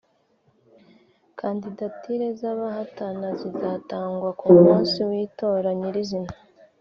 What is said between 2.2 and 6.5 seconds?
z’abahatana zizatangwa ku munsi w’itora nyir’izina